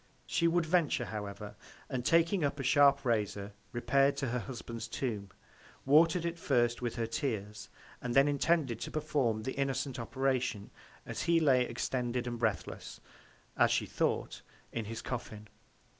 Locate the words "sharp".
2.63-3.05